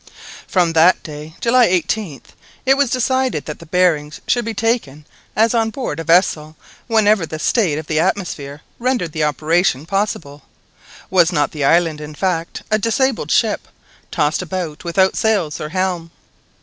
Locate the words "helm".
15.69-16.09